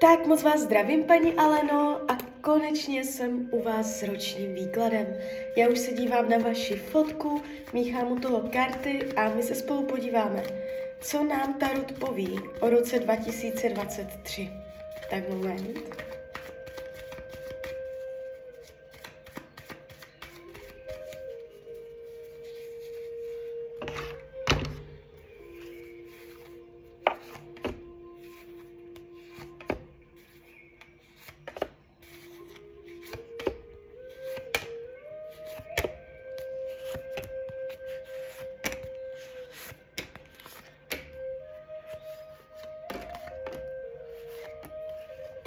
Tak 0.00 0.26
moc 0.26 0.42
vás 0.42 0.60
zdravím, 0.60 1.04
paní 1.04 1.34
Aleno, 1.34 2.00
a 2.08 2.18
konečně 2.40 3.04
jsem 3.04 3.48
u 3.50 3.62
vás 3.62 3.98
s 3.98 4.02
ročním 4.02 4.54
výkladem. 4.54 5.06
Já 5.56 5.68
už 5.68 5.78
se 5.78 5.92
dívám 5.92 6.28
na 6.28 6.38
vaši 6.38 6.76
fotku, 6.76 7.42
míchám 7.72 8.12
u 8.12 8.18
toho 8.18 8.40
karty 8.52 9.12
a 9.16 9.28
my 9.28 9.42
se 9.42 9.54
spolu 9.54 9.86
podíváme, 9.86 10.42
co 11.00 11.24
nám 11.24 11.54
Tarot 11.54 11.92
poví 11.92 12.40
o 12.60 12.70
roce 12.70 12.98
2023. 12.98 14.50
Tak 15.10 15.28
moment. 15.28 16.09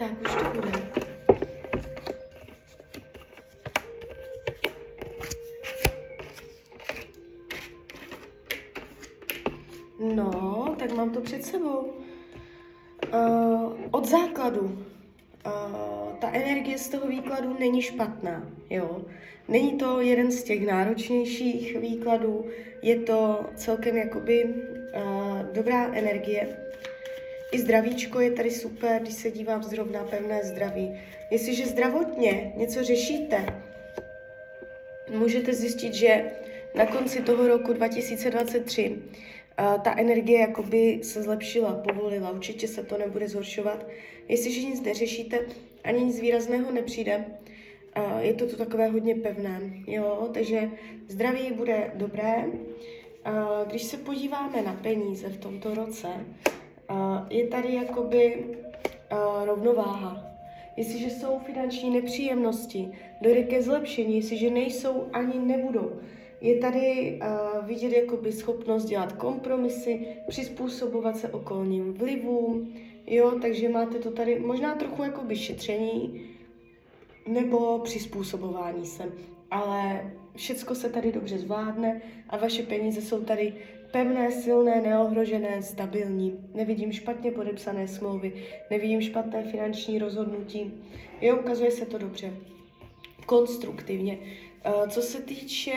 Tak 0.03 0.21
už 0.21 0.35
to 0.35 0.61
bude. 0.61 0.71
No, 10.15 10.75
tak 10.79 10.91
mám 10.91 11.09
to 11.09 11.21
před 11.21 11.45
sebou. 11.45 11.93
Uh, 13.13 13.73
od 13.91 14.05
základu. 14.05 14.61
Uh, 14.61 16.15
ta 16.19 16.31
energie 16.31 16.77
z 16.77 16.89
toho 16.89 17.07
výkladu 17.07 17.55
není 17.59 17.81
špatná, 17.81 18.47
jo. 18.69 19.01
Není 19.47 19.77
to 19.77 20.01
jeden 20.01 20.31
z 20.31 20.43
těch 20.43 20.67
náročnějších 20.67 21.79
výkladů, 21.79 22.45
je 22.81 22.99
to 22.99 23.45
celkem 23.55 23.97
jakoby 23.97 24.43
uh, 24.43 25.53
dobrá 25.53 25.93
energie. 25.93 26.57
I 27.53 27.59
zdravíčko 27.59 28.19
je 28.19 28.31
tady 28.31 28.51
super, 28.51 29.01
když 29.01 29.13
se 29.13 29.31
dívám 29.31 29.63
zrovna 29.63 30.03
pevné 30.03 30.43
zdraví. 30.43 30.99
Jestliže 31.31 31.65
zdravotně 31.65 32.53
něco 32.55 32.83
řešíte, 32.83 33.45
můžete 35.09 35.53
zjistit, 35.53 35.93
že 35.93 36.31
na 36.75 36.85
konci 36.85 37.21
toho 37.21 37.47
roku 37.47 37.73
2023 37.73 38.89
uh, 38.89 39.81
ta 39.81 39.97
energie 39.97 40.39
jakoby 40.39 40.99
se 41.03 41.23
zlepšila, 41.23 41.73
povolila, 41.73 42.31
určitě 42.31 42.67
se 42.67 42.83
to 42.83 42.97
nebude 42.97 43.27
zhoršovat. 43.27 43.87
Jestliže 44.27 44.67
nic 44.67 44.81
neřešíte, 44.81 45.39
ani 45.83 46.05
nic 46.05 46.19
výrazného 46.19 46.71
nepřijde, 46.71 47.25
uh, 47.97 48.19
je 48.19 48.33
to 48.33 48.47
tu 48.47 48.55
takové 48.55 48.87
hodně 48.87 49.15
pevné, 49.15 49.61
jo, 49.87 50.29
takže 50.33 50.69
zdraví 51.07 51.51
bude 51.51 51.91
dobré. 51.93 52.45
Uh, 52.45 53.67
když 53.67 53.83
se 53.83 53.97
podíváme 53.97 54.61
na 54.61 54.73
peníze 54.73 55.29
v 55.29 55.37
tomto 55.37 55.75
roce, 55.75 56.07
je 57.29 57.47
tady 57.47 57.73
jakoby 57.73 58.45
rovnováha. 59.45 60.33
Jestliže 60.77 61.09
jsou 61.09 61.39
finanční 61.39 61.89
nepříjemnosti, 61.89 62.91
dojde 63.21 63.43
ke 63.43 63.61
zlepšení, 63.61 64.15
jestliže 64.15 64.49
nejsou, 64.49 65.07
ani 65.13 65.39
nebudou. 65.39 65.91
Je 66.41 66.57
tady 66.57 67.19
uh, 67.21 67.67
vidět 67.67 67.91
jakoby 67.91 68.31
schopnost 68.31 68.85
dělat 68.85 69.13
kompromisy, 69.13 70.07
přizpůsobovat 70.27 71.17
se 71.17 71.29
okolním 71.29 71.93
vlivům, 71.93 72.73
jo, 73.07 73.31
takže 73.41 73.69
máte 73.69 73.99
to 73.99 74.11
tady 74.11 74.39
možná 74.39 74.75
trochu 74.75 75.03
jakoby 75.03 75.35
šetření 75.35 76.21
nebo 77.27 77.79
přizpůsobování 77.79 78.85
se, 78.85 79.11
ale 79.51 80.11
všecko 80.35 80.75
se 80.75 80.89
tady 80.89 81.11
dobře 81.11 81.37
zvládne 81.37 82.01
a 82.29 82.37
vaše 82.37 82.63
peníze 82.63 83.01
jsou 83.01 83.23
tady 83.23 83.53
pevné, 83.93 84.31
silné, 84.31 84.81
neohrožené, 84.81 85.61
stabilní. 85.61 86.39
Nevidím 86.53 86.91
špatně 86.91 87.31
podepsané 87.31 87.87
smlouvy, 87.87 88.33
nevidím 88.69 89.01
špatné 89.01 89.43
finanční 89.43 89.99
rozhodnutí. 89.99 90.73
Jo, 91.21 91.37
ukazuje 91.37 91.71
se 91.71 91.85
to 91.85 91.97
dobře. 91.97 92.33
Konstruktivně. 93.25 94.17
Uh, 94.65 94.87
co 94.87 95.01
se 95.01 95.21
týče 95.21 95.73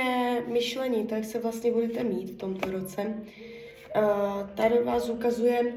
myšlení, 0.47 1.07
tak 1.07 1.25
se 1.25 1.39
vlastně 1.39 1.73
budete 1.73 2.05
mít 2.05 2.31
v 2.31 2.37
tomto 2.37 2.71
roce. 2.71 3.03
Uh, 3.03 4.51
tady 4.55 4.83
vás 4.83 5.11
ukazuje 5.11 5.75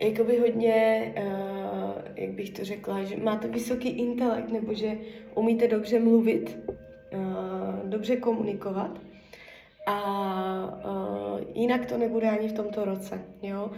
jakoby 0.00 0.38
hodně, 0.38 1.14
uh, 1.16 2.02
jak 2.16 2.30
bych 2.30 2.50
to 2.50 2.64
řekla, 2.64 3.02
že 3.02 3.16
máte 3.16 3.48
vysoký 3.48 3.88
intelekt, 3.88 4.52
nebo 4.52 4.74
že 4.74 4.98
umíte 5.34 5.68
dobře 5.68 6.00
mluvit, 6.00 6.58
dobře 7.84 8.16
komunikovat 8.16 9.00
a 9.86 10.80
uh, 10.84 11.40
jinak 11.54 11.86
to 11.86 11.98
nebude 11.98 12.30
ani 12.30 12.48
v 12.48 12.52
tomto 12.52 12.84
roce, 12.84 13.22
jo. 13.42 13.70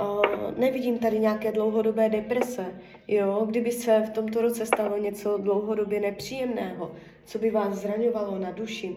Uh, 0.00 0.58
nevidím 0.58 0.98
tady 0.98 1.18
nějaké 1.18 1.52
dlouhodobé 1.52 2.08
deprese, 2.08 2.66
jo. 3.08 3.44
Kdyby 3.48 3.72
se 3.72 4.02
v 4.06 4.10
tomto 4.10 4.42
roce 4.42 4.66
stalo 4.66 4.98
něco 4.98 5.38
dlouhodobě 5.38 6.00
nepříjemného, 6.00 6.92
co 7.24 7.38
by 7.38 7.50
vás 7.50 7.74
zraňovalo 7.74 8.38
na 8.38 8.50
duši, 8.50 8.96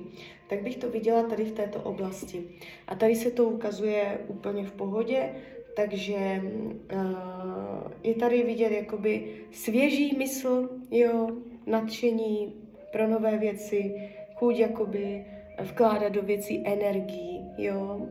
tak 0.50 0.63
bych 0.63 0.78
to 0.78 0.90
viděla 0.90 1.23
tady 1.23 1.46
v 1.46 1.52
této 1.52 1.79
oblasti. 1.79 2.44
A 2.88 2.96
tady 2.96 3.16
se 3.16 3.31
to 3.31 3.46
ukazuje 3.46 4.19
úplně 4.28 4.63
v 4.63 4.72
pohodě, 4.72 5.29
takže 5.75 6.41
uh, 6.94 7.91
je 8.03 8.16
tady 8.16 8.44
vidět 8.44 8.72
jakoby 8.72 9.41
svěží 9.52 10.16
mysl, 10.18 10.69
jo, 10.91 11.29
nadšení 11.66 12.53
pro 12.91 13.07
nové 13.07 13.38
věci, 13.38 14.09
chuť 14.35 14.59
jakoby 14.59 15.25
vkládat 15.62 16.09
do 16.09 16.22
věcí 16.22 16.64
energii, 16.66 17.41
jo. 17.58 18.08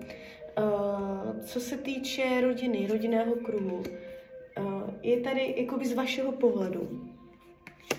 Uh, 0.59 1.41
co 1.41 1.61
se 1.61 1.77
týče 1.77 2.41
rodiny, 2.41 2.87
rodinného 2.91 3.35
kruhu, 3.35 3.77
uh, 3.77 4.83
je 5.03 5.21
tady 5.21 5.55
jakoby 5.57 5.87
z 5.87 5.93
vašeho 5.93 6.33
pohledu, 6.33 7.09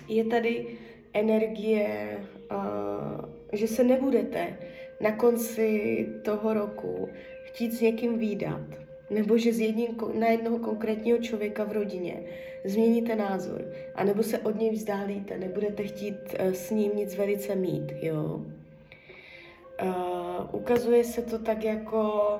je 0.08 0.24
tady 0.24 0.66
energie, 1.12 2.18
uh, 2.50 3.24
že 3.52 3.68
se 3.68 3.84
nebudete 3.84 4.56
na 5.00 5.16
konci 5.16 6.06
toho 6.22 6.54
roku 6.54 7.08
chtít 7.44 7.72
s 7.72 7.80
někým 7.80 8.18
výdat, 8.18 8.66
nebo 9.10 9.38
že 9.38 9.52
z 9.52 9.60
jedním, 9.60 9.96
na 10.18 10.26
jednoho 10.26 10.58
konkrétního 10.58 11.18
člověka 11.18 11.64
v 11.64 11.72
rodině 11.72 12.22
změníte 12.64 13.16
názor, 13.16 13.64
anebo 13.94 14.22
se 14.22 14.38
od 14.38 14.60
něj 14.60 14.70
vzdálíte, 14.70 15.38
nebudete 15.38 15.82
chtít 15.82 16.34
s 16.38 16.70
ním 16.70 16.96
nic 16.96 17.16
velice 17.16 17.54
mít, 17.54 17.92
jo. 18.02 18.44
Uh, 19.82 20.54
ukazuje 20.54 21.04
se 21.04 21.22
to 21.22 21.38
tak 21.38 21.64
jako 21.64 22.30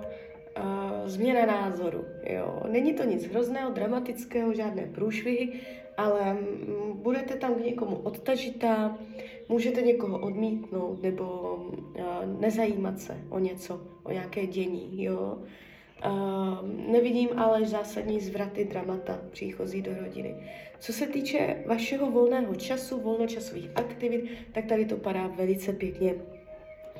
uh, 0.59 1.09
změna 1.09 1.47
názoru. 1.47 2.05
Jo. 2.31 2.63
Není 2.71 2.95
to 2.95 3.05
nic 3.05 3.27
hrozného, 3.27 3.71
dramatického, 3.71 4.55
žádné 4.55 4.87
průšvihy, 4.95 5.61
ale 5.97 6.37
budete 6.95 7.35
tam 7.37 7.55
k 7.55 7.65
někomu 7.65 7.97
odtažitá, 7.97 8.99
můžete 9.49 9.83
někoho 9.83 10.19
odmítnout 10.19 11.03
nebo 11.03 11.25
uh, 11.25 12.41
nezajímat 12.41 13.01
se 13.01 13.17
o 13.31 13.39
něco, 13.39 13.81
o 14.03 14.13
nějaké 14.13 14.47
dění. 14.47 15.05
Jo. 15.05 15.39
Uh, 16.07 16.69
nevidím 16.93 17.29
ale 17.37 17.67
zásadní 17.67 18.21
zvraty 18.21 18.65
dramata 18.65 19.21
příchozí 19.31 19.83
do 19.83 19.91
rodiny. 20.01 20.35
Co 20.79 20.93
se 20.93 21.07
týče 21.07 21.63
vašeho 21.67 22.11
volného 22.11 22.55
času, 22.55 23.01
volnočasových 23.01 23.71
aktivit, 23.75 24.25
tak 24.53 24.67
tady 24.67 24.85
to 24.85 24.97
padá 24.97 25.27
velice 25.27 25.73
pěkně 25.73 26.15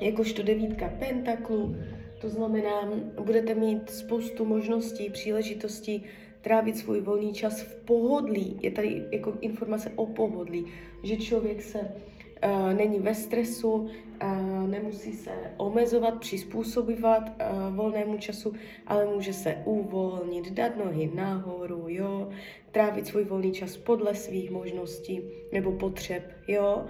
jakožto 0.01 0.43
devítka 0.43 0.93
pentaklu, 0.99 1.75
to 2.21 2.29
znamená, 2.29 2.91
budete 3.21 3.55
mít 3.55 3.89
spoustu 3.89 4.45
možností, 4.45 5.09
příležitostí 5.09 6.03
trávit 6.41 6.77
svůj 6.77 7.01
volný 7.01 7.33
čas 7.33 7.61
v 7.61 7.75
pohodlí. 7.75 8.59
Je 8.61 8.71
tady 8.71 9.03
jako 9.11 9.33
informace 9.41 9.91
o 9.95 10.05
pohodlí, 10.05 10.65
že 11.03 11.17
člověk 11.17 11.61
se 11.61 11.79
uh, 11.79 12.73
není 12.73 12.99
ve 12.99 13.15
stresu, 13.15 13.71
uh, 13.73 13.89
nemusí 14.67 15.13
se 15.13 15.31
omezovat, 15.57 16.19
přizpůsobovat 16.19 17.23
uh, 17.29 17.75
volnému 17.75 18.17
času, 18.17 18.53
ale 18.87 19.05
může 19.05 19.33
se 19.33 19.61
uvolnit, 19.65 20.51
dát 20.51 20.77
nohy 20.77 21.11
nahoru, 21.15 21.85
jo, 21.87 22.29
trávit 22.71 23.07
svůj 23.07 23.23
volný 23.23 23.51
čas 23.51 23.77
podle 23.77 24.15
svých 24.15 24.51
možností 24.51 25.21
nebo 25.51 25.71
potřeb, 25.71 26.23
jo. 26.47 26.85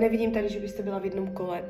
Nevidím 0.00 0.32
tady, 0.32 0.48
že 0.48 0.60
byste 0.60 0.82
byla 0.82 0.98
v 0.98 1.04
jednom 1.04 1.32
kole. 1.32 1.64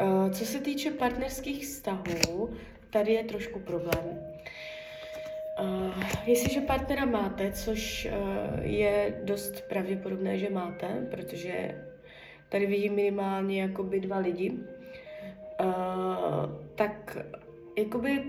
Uh, 0.00 0.30
co 0.30 0.44
se 0.46 0.60
týče 0.60 0.90
partnerských 0.90 1.64
vztahů, 1.66 2.50
tady 2.90 3.12
je 3.12 3.24
trošku 3.24 3.58
problém. 3.58 4.04
Uh, 5.60 6.02
jestliže 6.26 6.60
partnera 6.60 7.04
máte, 7.04 7.52
což 7.52 8.06
uh, 8.06 8.66
je 8.66 9.20
dost 9.24 9.60
pravděpodobné, 9.68 10.38
že 10.38 10.50
máte, 10.50 11.06
protože 11.10 11.82
tady 12.48 12.66
vidím 12.66 12.94
minimálně 12.94 13.62
jakoby 13.62 14.00
dva 14.00 14.18
lidi, 14.18 14.52
tak 16.74 17.18
jakoby 17.78 18.24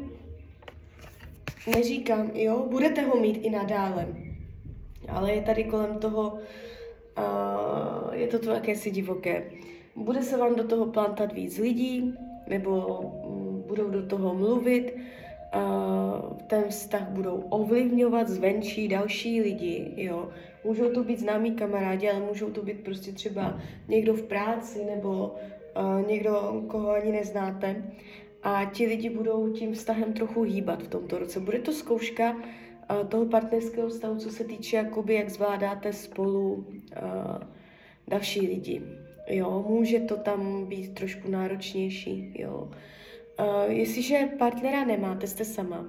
neříkám, 1.75 2.31
jo, 2.33 2.67
budete 2.69 3.01
ho 3.01 3.15
mít 3.15 3.38
i 3.45 3.50
nadále. 3.50 4.07
ale 5.07 5.33
je 5.33 5.41
tady 5.41 5.63
kolem 5.63 6.00
toho, 6.00 6.39
je 8.12 8.27
to 8.27 8.39
tu 8.39 8.50
jakési 8.50 8.91
divoké. 8.91 9.51
Bude 9.95 10.21
se 10.21 10.38
vám 10.38 10.56
do 10.56 10.63
toho 10.63 10.86
plantat 10.86 11.33
víc 11.33 11.57
lidí, 11.57 12.13
nebo 12.47 12.88
um, 12.97 13.63
budou 13.68 13.89
do 13.89 14.06
toho 14.06 14.36
mluvit, 14.36 14.95
ten 16.47 16.63
vztah 16.69 17.09
budou 17.09 17.44
ovlivňovat 17.50 18.27
zvenčí 18.27 18.88
další 18.88 19.42
lidi, 19.42 19.94
jo. 19.97 20.30
Můžou 20.63 20.94
to 20.94 21.03
být 21.03 21.19
známí 21.19 21.51
kamarádi, 21.51 22.09
ale 22.09 22.19
můžou 22.19 22.50
to 22.50 22.62
být 22.62 22.83
prostě 22.83 23.12
třeba 23.12 23.59
někdo 23.88 24.13
v 24.13 24.24
práci 24.24 24.86
nebo 24.86 25.36
někdo, 26.07 26.63
koho 26.68 26.89
ani 26.89 27.12
neznáte. 27.12 27.83
A 28.44 28.65
ti 28.65 28.86
lidi 28.86 29.09
budou 29.09 29.51
tím 29.51 29.74
vztahem 29.74 30.13
trochu 30.13 30.41
hýbat 30.41 30.83
v 30.83 30.88
tomto 30.88 31.19
roce. 31.19 31.39
Bude 31.39 31.59
to 31.59 31.74
zkouška 31.74 32.36
toho 33.07 33.25
partnerského 33.25 33.88
vztahu, 33.89 34.15
co 34.15 34.30
se 34.30 34.44
týče, 34.44 34.77
jakoby, 34.77 35.13
jak 35.13 35.30
zvládáte 35.30 35.94
spolu 35.94 36.65
další 38.07 38.48
lidi. 38.48 38.81
Jo, 39.27 39.66
může 39.68 40.00
to 40.00 40.18
tam 40.18 40.66
být 40.66 40.94
trošku 40.94 41.31
náročnější, 41.31 42.33
jo. 42.39 42.69
Uh, 43.39 43.72
jestliže 43.72 44.30
partnera 44.38 44.86
nemáte, 44.86 45.27
jste 45.27 45.45
sama, 45.45 45.86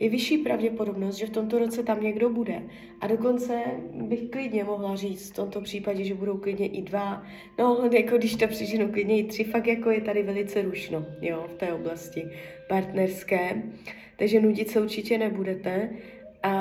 je 0.00 0.08
vyšší 0.08 0.38
pravděpodobnost, 0.38 1.16
že 1.16 1.26
v 1.26 1.30
tomto 1.30 1.58
roce 1.58 1.82
tam 1.82 2.02
někdo 2.02 2.30
bude. 2.30 2.62
A 3.00 3.06
dokonce 3.06 3.62
bych 3.92 4.30
klidně 4.30 4.64
mohla 4.64 4.96
říct 4.96 5.30
v 5.30 5.34
tomto 5.34 5.60
případě, 5.60 6.04
že 6.04 6.14
budou 6.14 6.36
klidně 6.36 6.66
i 6.66 6.82
dva, 6.82 7.22
no 7.58 7.90
jako 7.92 8.18
když 8.18 8.36
to 8.36 8.48
přiženu 8.48 8.92
klidně 8.92 9.18
i 9.18 9.24
tři, 9.24 9.44
fakt 9.44 9.66
jako 9.66 9.90
je 9.90 10.00
tady 10.00 10.22
velice 10.22 10.62
rušno, 10.62 11.06
jo, 11.20 11.46
v 11.48 11.54
té 11.54 11.72
oblasti 11.72 12.24
partnerské. 12.68 13.62
Takže 14.16 14.40
nudit 14.40 14.70
se 14.70 14.80
určitě 14.80 15.18
nebudete 15.18 15.90
a 16.42 16.54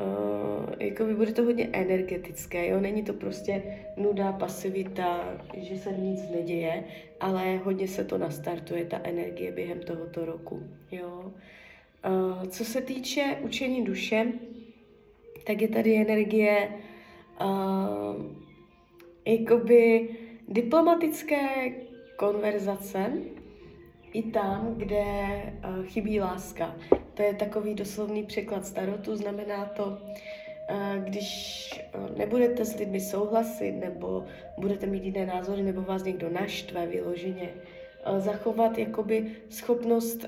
uh, 0.00 0.74
jako 0.78 1.04
by 1.04 1.14
bude 1.14 1.32
to 1.32 1.42
hodně 1.42 1.68
energetické, 1.72 2.68
jo? 2.68 2.80
není 2.80 3.02
to 3.02 3.12
prostě 3.12 3.62
nuda, 3.96 4.32
pasivita, 4.32 5.38
že 5.56 5.78
se 5.78 5.92
nic 5.92 6.30
neděje, 6.30 6.84
ale 7.20 7.56
hodně 7.56 7.88
se 7.88 8.04
to 8.04 8.18
nastartuje, 8.18 8.84
ta 8.84 9.00
energie 9.02 9.52
během 9.52 9.80
tohoto 9.80 10.24
roku. 10.24 10.62
Jo? 10.92 11.32
Uh, 12.06 12.48
co 12.48 12.64
se 12.64 12.80
týče 12.80 13.38
učení 13.42 13.84
duše, 13.84 14.32
tak 15.46 15.62
je 15.62 15.68
tady 15.68 15.96
energie 15.96 16.68
uh, 17.40 18.26
jakoby 19.24 20.08
diplomatické 20.48 21.70
konverzace, 22.16 23.12
i 24.12 24.22
tam, 24.22 24.74
kde 24.76 25.04
uh, 25.04 25.84
chybí 25.84 26.20
láska. 26.20 26.76
To 27.16 27.22
je 27.22 27.34
takový 27.34 27.74
doslovný 27.74 28.22
překlad 28.22 28.66
starotu, 28.66 29.16
znamená 29.16 29.64
to, 29.64 29.84
uh, 29.84 31.04
když 31.04 31.70
uh, 31.94 32.18
nebudete 32.18 32.64
s 32.64 32.76
lidmi 32.76 33.00
souhlasit, 33.00 33.72
nebo 33.72 34.24
budete 34.58 34.86
mít 34.86 35.04
jiné 35.04 35.26
názory, 35.26 35.62
nebo 35.62 35.82
vás 35.82 36.04
někdo 36.04 36.30
naštve 36.30 36.86
vyloženě, 36.86 37.48
uh, 38.12 38.18
zachovat 38.18 38.78
jakoby 38.78 39.26
schopnost 39.48 40.26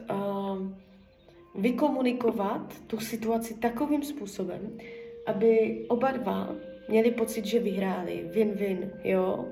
vykomunikovat 1.55 2.75
tu 2.87 3.01
situaci 3.01 3.55
takovým 3.55 4.03
způsobem, 4.03 4.79
aby 5.27 5.85
oba 5.89 6.11
dva 6.11 6.55
měli 6.89 7.11
pocit, 7.11 7.45
že 7.45 7.59
vyhráli, 7.59 8.31
win-win, 8.33 8.91
jo, 9.05 9.45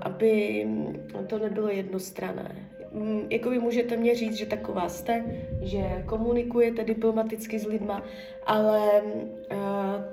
aby 0.00 0.66
to 1.26 1.38
nebylo 1.38 1.68
jednostrané, 1.68 2.68
jako 3.30 3.50
vy 3.50 3.58
můžete 3.58 3.96
mě 3.96 4.14
říct, 4.14 4.36
že 4.36 4.46
taková 4.46 4.88
jste, 4.88 5.24
že 5.62 6.04
komunikujete 6.06 6.84
diplomaticky 6.84 7.58
s 7.58 7.66
lidma, 7.66 8.02
ale 8.46 9.02
uh, 9.02 9.58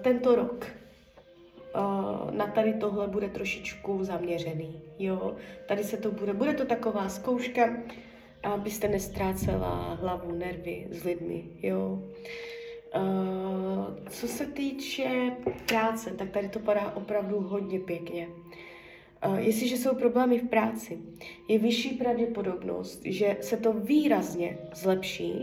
tento 0.02 0.36
rok 0.36 0.66
uh, 1.76 2.32
na 2.32 2.48
tady 2.48 2.74
tohle 2.74 3.08
bude 3.08 3.30
trošičku 3.30 4.04
zaměřený, 4.04 4.82
jo. 5.00 5.36
Tady 5.66 5.84
se 5.84 5.98
to 5.98 6.12
bude, 6.12 6.34
bude 6.34 6.54
to 6.54 6.66
taková 6.66 7.10
zkouška, 7.10 7.78
abyste 8.44 8.88
nestrácela 8.88 9.98
hlavu, 10.02 10.32
nervy 10.32 10.88
s 10.92 11.04
lidmi, 11.04 11.44
jo. 11.64 12.00
Uh, 12.96 14.08
co 14.10 14.28
se 14.28 14.46
týče 14.46 15.32
práce, 15.68 16.12
tak 16.12 16.30
tady 16.30 16.50
to 16.50 16.60
padá 16.60 16.94
opravdu 16.96 17.40
hodně 17.40 17.80
pěkně. 17.80 18.28
Uh, 18.28 18.65
jestliže 19.38 19.78
jsou 19.78 19.96
problémy 19.96 20.40
v 20.40 20.48
práci, 20.48 20.98
je 21.48 21.60
vyšší 21.60 21.90
pravděpodobnost, 21.90 23.02
že 23.06 23.38
se 23.42 23.58
to 23.58 23.74
výrazně 23.74 24.58
zlepší, 24.74 25.34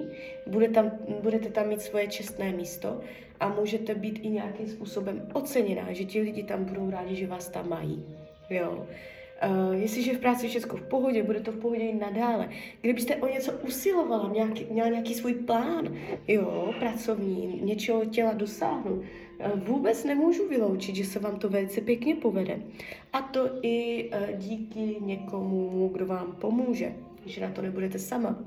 bude 0.46 0.68
tam, 0.68 0.90
budete 1.22 1.48
tam 1.48 1.68
mít 1.68 1.80
svoje 1.80 2.06
čestné 2.06 2.52
místo 2.52 3.00
a 3.40 3.48
můžete 3.48 3.94
být 3.94 4.20
i 4.22 4.28
nějakým 4.28 4.66
způsobem 4.68 5.28
oceněná, 5.32 5.92
že 5.92 6.04
ti 6.04 6.20
lidi 6.20 6.42
tam 6.42 6.64
budou 6.64 6.90
rádi, 6.90 7.16
že 7.16 7.26
vás 7.26 7.48
tam 7.48 7.68
mají. 7.68 8.04
Jo. 8.50 8.86
Uh, 9.48 9.74
jestliže 9.74 10.12
v 10.12 10.18
práci 10.18 10.46
je 10.46 10.50
všechno 10.50 10.76
v 10.76 10.82
pohodě, 10.82 11.22
bude 11.22 11.40
to 11.40 11.52
v 11.52 11.56
pohodě 11.56 11.82
i 11.82 11.94
nadále. 11.94 12.48
Kdybyste 12.80 13.16
o 13.16 13.28
něco 13.28 13.52
usilovala, 13.52 14.30
nějaký, 14.32 14.66
měla 14.70 14.88
nějaký 14.88 15.14
svůj 15.14 15.34
plán, 15.34 15.96
jo, 16.28 16.74
pracovní, 16.78 17.60
něčeho 17.62 18.04
těla 18.04 18.32
dosáhnout, 18.32 18.98
uh, 18.98 19.60
vůbec 19.64 20.04
nemůžu 20.04 20.48
vyloučit, 20.48 20.96
že 20.96 21.04
se 21.04 21.18
vám 21.18 21.38
to 21.38 21.48
velice 21.48 21.80
pěkně 21.80 22.14
povede. 22.14 22.62
A 23.12 23.22
to 23.22 23.50
i 23.62 24.04
uh, 24.04 24.38
díky 24.38 24.96
někomu, 25.00 25.90
kdo 25.92 26.06
vám 26.06 26.36
pomůže, 26.40 26.92
že 27.26 27.40
na 27.40 27.50
to 27.50 27.62
nebudete 27.62 27.98
sama. 27.98 28.38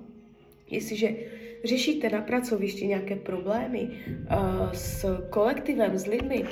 Jestliže 0.72 1.16
řešíte 1.64 2.10
na 2.10 2.22
pracovišti 2.22 2.88
nějaké 2.88 3.16
problémy 3.16 3.82
uh, 3.82 4.72
s 4.74 5.06
kolektivem, 5.30 5.98
s 5.98 6.06
lidmi, 6.06 6.46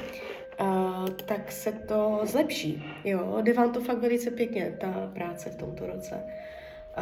uh, 0.59 1.09
tak 1.09 1.51
se 1.51 1.71
to 1.71 2.19
zlepší. 2.23 2.83
Jo? 3.03 3.37
Jde 3.41 3.53
vám 3.53 3.71
to 3.71 3.81
fakt 3.81 3.97
velice 3.97 4.31
pěkně, 4.31 4.77
ta 4.79 5.11
práce 5.13 5.49
v 5.49 5.55
tomto 5.55 5.87
roce. 5.87 6.23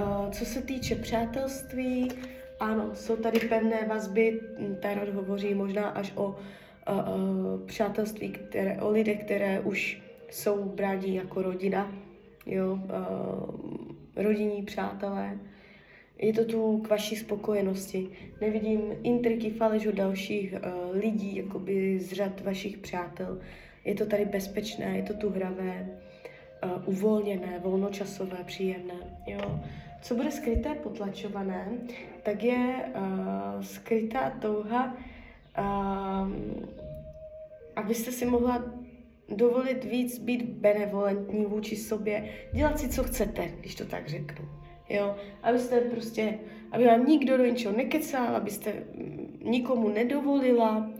Uh, 0.01 0.29
co 0.31 0.45
se 0.45 0.61
týče 0.61 0.95
přátelství, 0.95 2.11
ano, 2.59 2.89
jsou 2.93 3.15
tady 3.15 3.39
pevné 3.39 3.85
vazby, 3.87 4.39
Tarot 4.79 5.09
hovoří 5.09 5.53
možná 5.53 5.89
až 5.89 6.13
o 6.15 6.27
uh, 6.27 6.35
uh, 6.89 7.65
přátelství, 7.65 8.29
které, 8.29 8.81
o 8.81 8.91
lidech, 8.91 9.23
které 9.23 9.59
už 9.59 10.01
jsou 10.29 10.63
brádi 10.63 11.15
jako 11.15 11.41
rodina, 11.41 11.91
jo, 12.45 12.73
uh, 12.73 14.23
rodinní 14.23 14.63
přátelé, 14.63 15.37
je 16.21 16.33
to 16.33 16.45
tu 16.45 16.77
k 16.77 16.89
vaší 16.89 17.15
spokojenosti. 17.15 18.09
Nevidím 18.41 18.81
intriky, 19.03 19.49
faleš 19.49 19.87
od 19.87 19.95
dalších 19.95 20.53
uh, 20.53 20.97
lidí, 20.97 21.35
jakoby 21.35 21.99
z 21.99 22.13
řad 22.13 22.41
vašich 22.41 22.77
přátel. 22.77 23.39
Je 23.85 23.95
to 23.95 24.05
tady 24.05 24.25
bezpečné, 24.25 24.97
je 24.97 25.03
to 25.03 25.13
tu 25.13 25.29
hravé, 25.29 25.89
uh, 26.63 26.71
uvolněné, 26.85 27.59
volnočasové, 27.59 28.37
příjemné. 28.43 28.93
Jo. 29.27 29.59
Co 30.01 30.15
bude 30.15 30.31
skryté, 30.31 30.75
potlačované, 30.75 31.67
tak 32.23 32.43
je 32.43 32.75
uh, 32.95 33.61
skrytá 33.61 34.29
touha, 34.29 34.97
uh, 35.59 36.31
abyste 37.75 38.11
si 38.11 38.25
mohla 38.25 38.65
dovolit 39.35 39.83
víc 39.83 40.19
být 40.19 40.43
benevolentní 40.43 41.45
vůči 41.45 41.75
sobě, 41.75 42.29
dělat 42.53 42.79
si, 42.79 42.89
co 42.89 43.03
chcete, 43.03 43.51
když 43.59 43.75
to 43.75 43.85
tak 43.85 44.09
řeknu 44.09 44.60
jo, 44.91 45.15
abyste 45.43 45.81
prostě, 45.81 46.39
aby 46.71 46.85
vám 46.85 47.05
nikdo 47.05 47.37
do 47.37 47.45
ničeho 47.45 47.77
nekecal, 47.77 48.35
abyste 48.35 48.73
nikomu 49.43 49.89
nedovolila, 49.89 50.91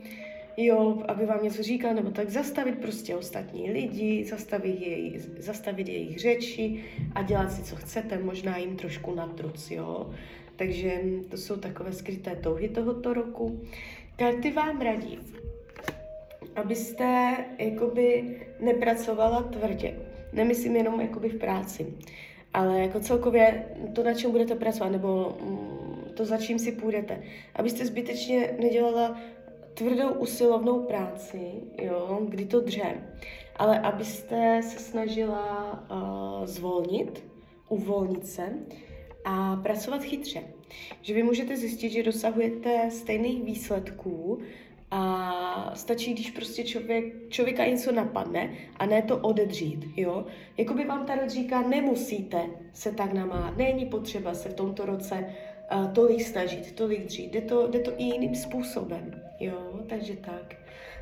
jo, 0.56 1.02
aby 1.08 1.26
vám 1.26 1.44
něco 1.44 1.62
říkal, 1.62 1.94
nebo 1.94 2.10
tak 2.10 2.30
zastavit 2.30 2.78
prostě 2.78 3.16
ostatní 3.16 3.70
lidi, 3.70 4.24
zastavit, 4.24 4.80
jej, 4.80 5.18
zastavit 5.38 5.88
jejich 5.88 6.18
řeči 6.18 6.84
a 7.14 7.22
dělat 7.22 7.52
si, 7.52 7.62
co 7.62 7.76
chcete, 7.76 8.18
možná 8.18 8.56
jim 8.56 8.76
trošku 8.76 9.14
natruc, 9.14 9.70
jo. 9.70 10.10
Takže 10.56 11.00
to 11.28 11.36
jsou 11.36 11.56
takové 11.56 11.92
skryté 11.92 12.36
touhy 12.36 12.68
tohoto 12.68 13.14
roku. 13.14 13.60
Karty 14.16 14.50
vám 14.50 14.80
radí, 14.80 15.18
abyste 16.56 17.36
jakoby 17.58 18.36
nepracovala 18.60 19.42
tvrdě. 19.42 19.94
Nemyslím 20.32 20.76
jenom 20.76 21.00
jakoby 21.00 21.28
v 21.28 21.38
práci 21.38 21.86
ale 22.54 22.80
jako 22.80 23.00
celkově 23.00 23.64
to, 23.94 24.02
na 24.02 24.14
čem 24.14 24.30
budete 24.30 24.54
pracovat, 24.54 24.92
nebo 24.92 25.38
mm, 25.42 26.14
to, 26.14 26.24
za 26.24 26.38
čím 26.38 26.58
si 26.58 26.72
půjdete, 26.72 27.22
abyste 27.54 27.86
zbytečně 27.86 28.56
nedělala 28.60 29.20
tvrdou 29.74 30.08
usilovnou 30.08 30.80
práci, 30.80 31.52
jo, 31.82 32.20
kdy 32.28 32.44
to 32.44 32.60
dře, 32.60 33.02
ale 33.56 33.80
abyste 33.80 34.60
se 34.62 34.78
snažila 34.78 35.72
uh, 35.90 36.46
zvolnit, 36.46 37.24
uvolnit 37.68 38.26
se 38.26 38.48
a 39.24 39.56
pracovat 39.56 40.02
chytře. 40.02 40.40
Že 41.02 41.14
vy 41.14 41.22
můžete 41.22 41.56
zjistit, 41.56 41.90
že 41.90 42.02
dosahujete 42.02 42.90
stejných 42.90 43.42
výsledků, 43.42 44.38
a 44.94 45.72
stačí, 45.74 46.14
když 46.14 46.30
prostě 46.30 46.64
člověk, 46.64 47.28
člověka 47.28 47.66
něco 47.66 47.92
napadne 47.92 48.50
a 48.76 48.86
ne 48.86 49.02
to 49.02 49.18
odedřít, 49.18 49.84
jo. 49.96 50.26
Jakoby 50.56 50.84
vám 50.84 51.06
ta 51.06 51.28
říká, 51.28 51.62
nemusíte 51.62 52.40
se 52.72 52.92
tak 52.92 53.12
namát, 53.12 53.56
není 53.56 53.86
potřeba 53.86 54.34
se 54.34 54.48
v 54.48 54.54
tomto 54.54 54.86
roce 54.86 55.26
uh, 55.74 55.92
tolik 55.92 56.22
snažit, 56.22 56.72
tolik 56.72 57.04
dřít, 57.04 57.32
jde 57.32 57.40
to, 57.40 57.68
jde 57.68 57.78
to 57.78 57.92
i 57.96 58.02
jiným 58.02 58.34
způsobem, 58.34 59.22
jo, 59.40 59.80
takže 59.88 60.16
tak. 60.16 60.56